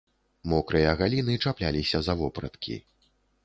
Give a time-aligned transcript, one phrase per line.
[0.53, 2.83] Мокрыя галіны чапляліся за вопраткі.